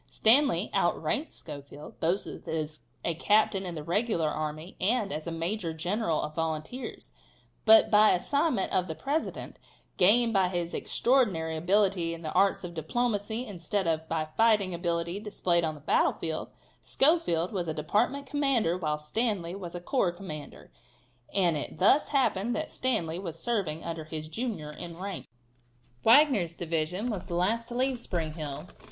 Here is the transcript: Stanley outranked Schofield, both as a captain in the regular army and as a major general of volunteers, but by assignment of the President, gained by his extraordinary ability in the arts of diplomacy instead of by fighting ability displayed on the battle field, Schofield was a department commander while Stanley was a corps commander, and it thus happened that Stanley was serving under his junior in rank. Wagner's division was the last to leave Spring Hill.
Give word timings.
Stanley 0.07 0.71
outranked 0.73 1.31
Schofield, 1.31 1.99
both 1.99 2.25
as 2.25 2.79
a 3.05 3.13
captain 3.13 3.67
in 3.67 3.75
the 3.75 3.83
regular 3.83 4.29
army 4.29 4.75
and 4.81 5.13
as 5.13 5.27
a 5.27 5.31
major 5.31 5.73
general 5.73 6.23
of 6.23 6.33
volunteers, 6.33 7.11
but 7.65 7.91
by 7.91 8.09
assignment 8.13 8.71
of 8.73 8.87
the 8.87 8.95
President, 8.95 9.59
gained 9.97 10.33
by 10.33 10.47
his 10.47 10.73
extraordinary 10.73 11.55
ability 11.55 12.15
in 12.15 12.23
the 12.23 12.31
arts 12.31 12.63
of 12.63 12.73
diplomacy 12.73 13.45
instead 13.45 13.85
of 13.85 14.09
by 14.09 14.25
fighting 14.35 14.73
ability 14.73 15.19
displayed 15.19 15.63
on 15.63 15.75
the 15.75 15.79
battle 15.81 16.13
field, 16.13 16.49
Schofield 16.81 17.51
was 17.51 17.67
a 17.67 17.71
department 17.75 18.25
commander 18.25 18.75
while 18.79 18.97
Stanley 18.97 19.53
was 19.53 19.75
a 19.75 19.79
corps 19.79 20.11
commander, 20.11 20.71
and 21.31 21.55
it 21.55 21.77
thus 21.77 22.07
happened 22.07 22.55
that 22.55 22.71
Stanley 22.71 23.19
was 23.19 23.37
serving 23.37 23.83
under 23.83 24.05
his 24.05 24.27
junior 24.27 24.71
in 24.71 24.97
rank. 24.97 25.27
Wagner's 26.03 26.55
division 26.55 27.11
was 27.11 27.25
the 27.25 27.35
last 27.35 27.67
to 27.69 27.75
leave 27.75 27.99
Spring 27.99 28.33
Hill. 28.33 28.65